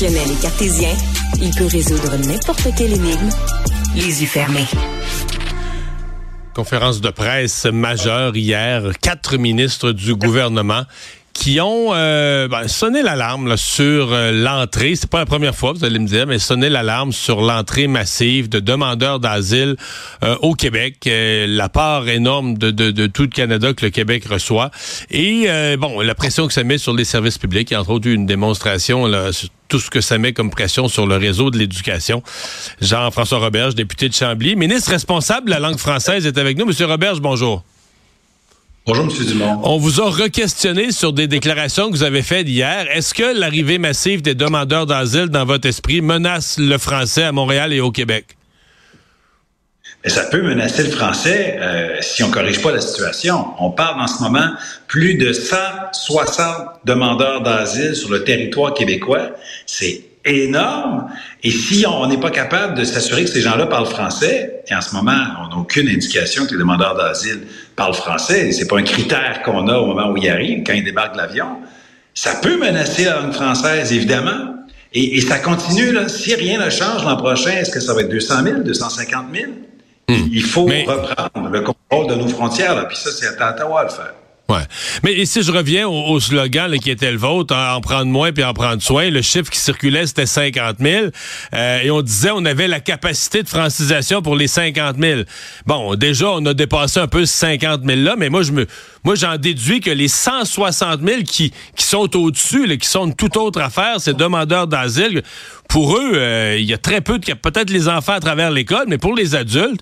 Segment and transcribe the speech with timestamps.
[0.00, 3.28] Rationnel et il peut résoudre n'importe quelle énigme
[3.94, 4.64] les yeux fermés.
[6.54, 10.84] Conférence de presse majeure hier, quatre ministres du gouvernement
[11.32, 14.94] qui ont euh, ben, sonné l'alarme sur euh, l'entrée.
[14.94, 18.48] C'est pas la première fois, vous allez me dire, mais sonné l'alarme sur l'entrée massive
[18.48, 19.76] de demandeurs d'asile
[20.22, 20.96] euh, au Québec.
[21.06, 24.70] la part énorme de, de, de, tout le Canada que le Québec reçoit.
[25.10, 25.48] Et
[25.78, 29.06] bon, la pression que ça met sur les services publics, a entre autres une démonstration
[29.06, 32.22] là, sur tout ce que ça met comme pression sur le réseau de l'éducation.
[32.80, 36.66] Jean-François Roberge, député de Chambly, ministre responsable de la langue française, est avec nous.
[36.66, 37.64] Monsieur Roberge, bonjour.
[38.86, 39.26] Bonjour, M.
[39.26, 39.60] Dumont.
[39.62, 42.86] On vous a re-questionné sur des déclarations que vous avez faites hier.
[42.90, 47.74] Est-ce que l'arrivée massive des demandeurs d'asile dans votre esprit menace le français à Montréal
[47.74, 48.36] et au Québec?
[50.06, 53.48] ça peut menacer le français euh, si on ne corrige pas la situation.
[53.58, 54.54] On parle en ce moment
[54.86, 59.32] plus de 160 demandeurs d'asile sur le territoire québécois.
[59.66, 61.10] C'est énorme.
[61.42, 64.80] Et si on n'est pas capable de s'assurer que ces gens-là parlent français, et en
[64.80, 67.46] ce moment, on n'a aucune indication que les demandeurs d'asile
[67.80, 70.84] parlent français, c'est pas un critère qu'on a au moment où ils arrivent, quand ils
[70.84, 71.46] débarquent de l'avion,
[72.12, 74.54] ça peut menacer la langue française, évidemment.
[74.92, 76.06] Et, ça continue, là.
[76.08, 79.52] Si rien ne change l'an prochain, est-ce que ça va être 200 000, 250 000?
[80.08, 82.84] Il faut reprendre le contrôle de nos frontières, là.
[82.84, 84.14] Puis ça, c'est à Ottawa à le faire.
[85.02, 88.52] Mais si je reviens au, slogan qui était le vôtre, en, prendre moins puis en
[88.52, 91.06] prendre soin, le chiffre qui circulait, c'était 50 000.
[91.54, 95.22] Euh, et on disait on avait la capacité de francisation pour les 50 000.
[95.66, 98.66] Bon, déjà, on a dépassé un peu ce 50 000 là, mais moi, je me,
[99.04, 103.36] moi, j'en déduis que les 160 000 qui, qui sont au-dessus, qui sont de toute
[103.36, 105.22] autre affaire, ces demandeurs d'asile,
[105.68, 107.32] pour eux, euh, il y a très peu de...
[107.32, 109.80] Peut-être les enfants à travers l'école, mais pour les adultes,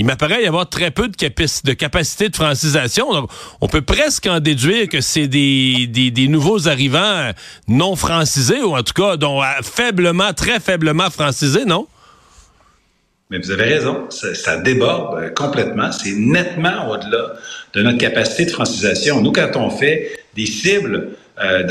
[0.00, 3.28] il m'apparaît y avoir très peu de, capacité de francisation.
[3.60, 7.32] on peut presque en déduire que c'est des, nouveaux arrivants
[7.68, 11.86] non francisés, ou en tout cas, dont faiblement, très faiblement francisés, non?
[13.28, 15.92] Mais vous avez raison, ça, déborde euh, complètement.
[15.92, 17.34] C'est nettement au-delà
[17.74, 19.20] de notre capacité de francisation.
[19.20, 21.10] Nous, quand on fait des cibles
[21.40, 21.62] euh,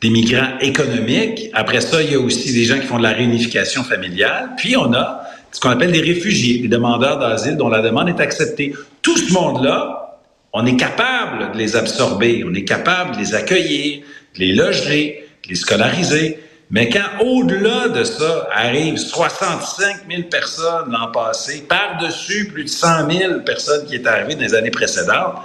[0.00, 3.12] des migrants économiques, après ça, il y a aussi des gens qui font de la
[3.12, 7.82] réunification familiale, puis on a ce qu'on appelle des réfugiés, des demandeurs d'asile dont la
[7.82, 8.74] demande est acceptée.
[9.02, 10.18] Tout ce monde-là,
[10.52, 14.02] on est capable de les absorber, on est capable de les accueillir,
[14.34, 16.38] de les loger, de les scolariser.
[16.70, 23.10] Mais quand au-delà de ça arrivent 65 000 personnes l'an passé, par-dessus plus de 100
[23.10, 25.36] 000 personnes qui étaient arrivées dans les années précédentes,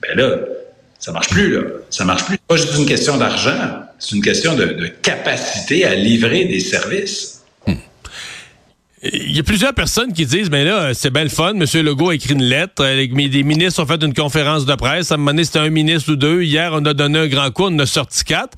[0.00, 0.36] ben là,
[0.98, 1.60] ça marche plus, là.
[1.90, 2.38] Ça marche plus.
[2.38, 7.35] Pas juste une question d'argent, c'est une question de, capacité à livrer des services.
[9.02, 11.52] Il y a plusieurs personnes qui disent, mais ben là, c'est bien le fun.
[11.52, 12.82] Monsieur Legault a écrit une lettre.
[12.84, 15.10] Les ministres ont fait une conférence de presse.
[15.10, 16.42] À un moment donné, c'était un ministre ou deux.
[16.42, 17.64] Hier, on a donné un grand coup.
[17.66, 18.56] On a sorti quatre.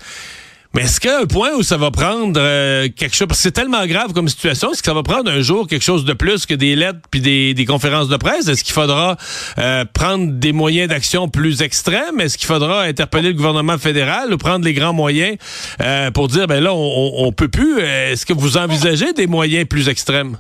[0.75, 3.53] Mais est-ce a un point où ça va prendre euh, quelque chose, parce que c'est
[3.53, 6.45] tellement grave comme situation, est-ce que ça va prendre un jour quelque chose de plus
[6.45, 8.49] que des lettres puis des, conférences de presse?
[8.49, 9.17] Est-ce qu'il faudra
[9.59, 12.21] euh, prendre des moyens d'action plus extrêmes?
[12.21, 15.39] Est-ce qu'il faudra interpeller le gouvernement fédéral ou prendre les grands moyens
[15.81, 17.81] euh, pour dire, ben là, on, on peut plus?
[17.81, 20.37] Est-ce que vous envisagez des moyens plus extrêmes?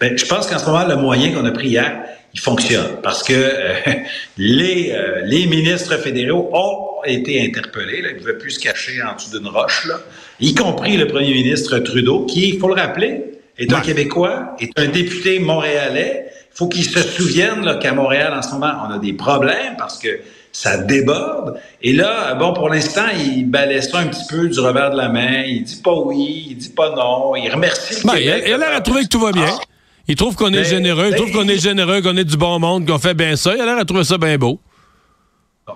[0.00, 2.00] Ben, je pense qu'en ce moment, le moyen qu'on a pris hier,
[2.38, 3.74] il fonctionne parce que euh,
[4.38, 8.00] les, euh, les ministres fédéraux ont été interpellés.
[8.00, 10.00] Là, ils ne pouvaient plus se cacher en dessous d'une roche, là,
[10.40, 14.78] y compris le premier ministre Trudeau, qui, il faut le rappeler, est un Québécois, est
[14.78, 16.26] un député montréalais.
[16.52, 19.98] Il faut qu'il se souvienne qu'à Montréal, en ce moment, on a des problèmes parce
[19.98, 20.20] que
[20.52, 21.60] ça déborde.
[21.82, 25.08] Et là, bon, pour l'instant, il balaie ça un petit peu du revers de la
[25.08, 25.42] main.
[25.42, 27.34] Il dit pas oui, il dit pas non.
[27.34, 28.44] Il remercie le Québec.
[28.46, 29.46] Il a l'air à trouver que tout va bien.
[29.48, 29.67] Ah.
[30.08, 32.38] Il trouve qu'on est ben, généreux, il trouve ben, qu'on est généreux, qu'on est du
[32.38, 33.54] bon monde, qu'on fait bien ça.
[33.54, 34.58] Il a l'air à trouver ça bien beau.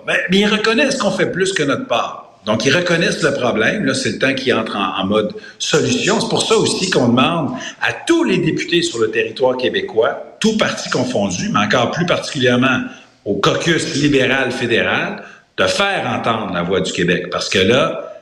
[0.07, 2.23] Ben, mais ils reconnaissent qu'on fait plus que notre part.
[2.45, 3.85] Donc, ils reconnaissent le problème.
[3.85, 6.19] Là, c'est le temps qui entre en, mode solution.
[6.19, 7.51] C'est pour ça aussi qu'on demande
[7.81, 12.81] à tous les députés sur le territoire québécois, tous partis confondus, mais encore plus particulièrement
[13.23, 15.23] au caucus libéral fédéral,
[15.57, 17.29] de faire entendre la voix du Québec.
[17.31, 18.12] Parce que là,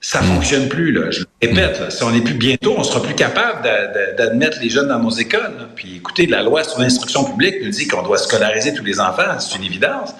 [0.00, 0.92] ça fonctionne plus.
[0.92, 1.10] Là.
[1.10, 3.62] Je le répète, si on n'est plus bientôt, on sera plus capable
[4.16, 5.68] d'admettre les jeunes dans nos écoles.
[5.74, 9.38] Puis écoutez, la loi sur l'instruction publique nous dit qu'on doit scolariser tous les enfants.
[9.38, 10.10] C'est une évidence.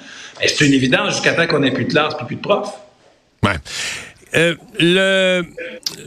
[0.40, 2.74] Mais c'est une évidence jusqu'à temps qu'on ait plus de classe puis plus de profs.
[3.42, 3.56] Ouais.
[4.36, 5.42] Euh, le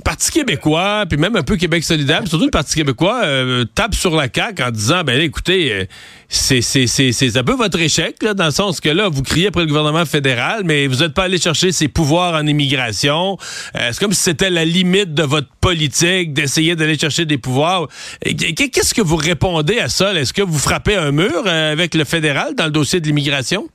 [0.04, 4.16] Parti québécois, puis même un peu Québec solidaire, surtout le Parti québécois, euh, tape sur
[4.16, 5.86] la CAQ en disant, ben écoutez, euh,
[6.30, 10.06] c'est un peu votre échec, dans le sens que là, vous criez après le gouvernement
[10.06, 13.38] fédéral, mais vous n'êtes pas allé chercher ses pouvoirs en immigration.
[13.74, 17.88] c'est comme si c'était la limite de votre politique d'essayer d'aller chercher des pouvoirs.
[18.24, 20.14] Qu'est-ce que vous répondez à ça?
[20.14, 23.68] Est-ce que vous frappez un mur avec le fédéral dans le dossier de l'immigration?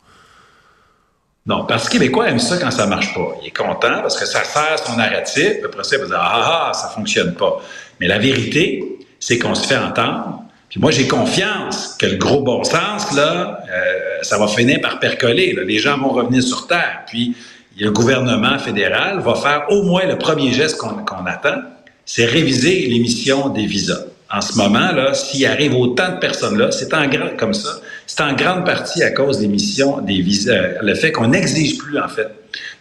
[1.48, 3.34] Non, parce que québécois aime ça quand ça marche pas.
[3.42, 5.54] Il est content parce que ça sert son narratif.
[5.64, 7.62] Après ça, il va dire ah ah ça fonctionne pas.
[8.00, 8.84] Mais la vérité,
[9.18, 10.42] c'est qu'on se fait entendre.
[10.68, 15.00] Puis moi, j'ai confiance que le gros bon sens là, euh, ça va finir par
[15.00, 15.58] percoler.
[15.66, 17.04] Les gens vont revenir sur terre.
[17.06, 17.34] Puis
[17.78, 21.62] le gouvernement fédéral va faire au moins le premier geste qu'on attend,
[22.04, 24.04] c'est réviser l'émission des visas.
[24.30, 27.80] En ce moment, là, s'il arrive autant de personnes là, c'est en grand comme ça,
[28.08, 32.00] c'est en grande partie à cause de l'émission des visas, le fait qu'on n'exige plus
[32.00, 32.28] en fait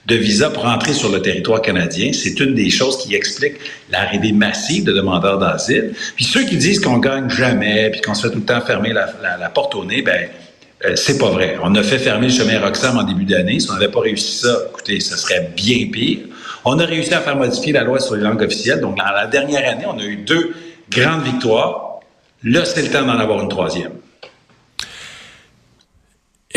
[0.06, 2.12] de visas pour entrer sur le territoire canadien.
[2.14, 3.56] C'est une des choses qui explique
[3.92, 5.94] l'arrivée massive de demandeurs d'asile.
[6.16, 8.94] Puis ceux qui disent qu'on gagne jamais, puis qu'on se fait tout le temps fermer
[8.94, 10.30] la, la porte au nez, ben
[10.86, 11.58] euh, c'est pas vrai.
[11.62, 13.60] On a fait fermer le chemin Roxham en début d'année.
[13.60, 16.20] Si on n'avait pas réussi ça, écoutez, ce serait bien pire.
[16.64, 18.80] On a réussi à faire modifier la loi sur les langues officielles.
[18.80, 20.56] Donc, dans la dernière année, on a eu deux
[20.90, 22.00] grandes victoires.
[22.44, 23.92] Là, c'est le temps d'en avoir une troisième.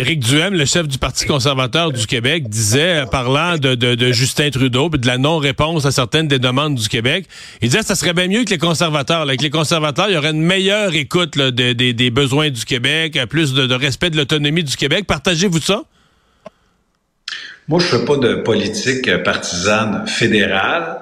[0.00, 5.06] Éric Duhem, le chef du Parti conservateur du Québec, disait, parlant de, Justin Trudeau, de
[5.06, 7.26] la non-réponse à certaines des demandes du Québec,
[7.60, 9.20] il disait que ça serait bien mieux que les conservateurs.
[9.20, 13.74] Avec les conservateurs, il y aurait une meilleure écoute des besoins du Québec, plus de,
[13.74, 15.04] respect de l'autonomie du Québec.
[15.06, 15.82] Partagez-vous ça?
[17.68, 20.96] Moi, je ne fais pas de politique partisane fédérale.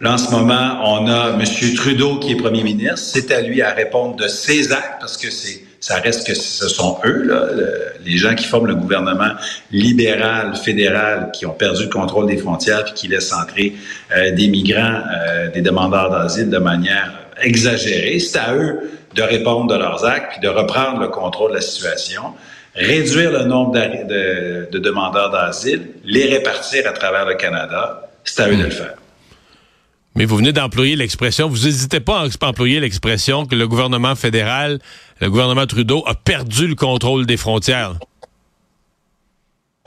[0.00, 1.74] Là, en ce moment, on a M.
[1.76, 2.98] Trudeau qui est premier ministre.
[2.98, 6.68] C'est à lui à répondre de ses actes parce que c'est ça reste que ce
[6.68, 7.46] sont eux, là,
[8.04, 9.32] les gens qui forment le gouvernement
[9.70, 13.74] libéral, fédéral, qui ont perdu le contrôle des frontières puis qui laissent entrer
[14.16, 18.18] euh, des migrants, euh, des demandeurs d'asile de manière exagérée.
[18.18, 21.62] C'est à eux de répondre de leurs actes puis de reprendre le contrôle de la
[21.62, 22.34] situation,
[22.74, 28.08] réduire le nombre de, de demandeurs d'asile, les répartir à travers le Canada.
[28.24, 28.94] C'est à eux de le faire.
[30.18, 34.80] Mais vous venez d'employer l'expression, vous n'hésitez pas à employer l'expression que le gouvernement fédéral,
[35.20, 37.94] le gouvernement Trudeau, a perdu le contrôle des frontières.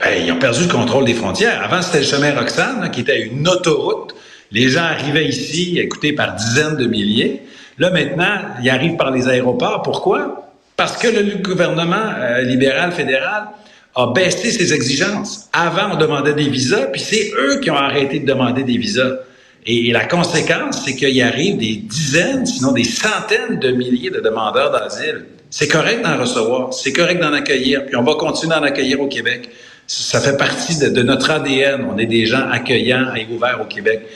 [0.00, 1.62] Ben, ils ont perdu le contrôle des frontières.
[1.62, 4.14] Avant, c'était le chemin Roxane, qui était une autoroute.
[4.50, 7.42] Les gens arrivaient ici, écoutés par dizaines de milliers.
[7.76, 9.82] Là, maintenant, ils arrivent par les aéroports.
[9.82, 10.50] Pourquoi?
[10.78, 13.48] Parce que le gouvernement euh, libéral fédéral
[13.94, 15.50] a baissé ses exigences.
[15.52, 19.18] Avant, on demandait des visas, puis c'est eux qui ont arrêté de demander des visas.
[19.64, 24.72] Et, la conséquence, c'est qu'il arrive des dizaines, sinon des centaines de milliers de demandeurs
[24.72, 25.26] d'asile.
[25.50, 29.06] C'est correct d'en recevoir, c'est correct d'en accueillir, puis on va continuer d'en accueillir au
[29.06, 29.50] Québec.
[29.86, 31.86] Ça fait partie de, notre ADN.
[31.92, 34.06] On est des gens accueillants et ouverts au Québec.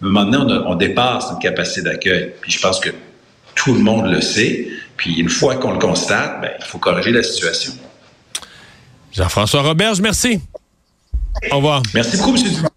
[0.00, 2.34] Mais maintenant, on, dépasse notre capacité d'accueil.
[2.40, 2.90] Puis je pense que
[3.54, 4.68] tout le monde le sait.
[4.96, 7.72] Puis une fois qu'on le constate, ben, il faut corriger la situation.
[9.12, 10.40] Jean-François Roberge, merci.
[11.50, 11.82] Au revoir.
[11.94, 12.42] Merci beaucoup, M.
[12.42, 12.68] Dumont.